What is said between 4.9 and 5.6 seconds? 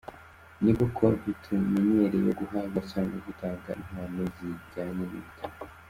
n’ibitabo.